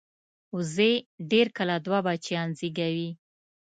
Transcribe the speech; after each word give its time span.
وزې 0.55 0.91
ډېر 1.31 1.47
کله 1.57 1.75
دوه 1.85 1.99
بچیان 2.07 2.49
زېږوي 2.59 3.09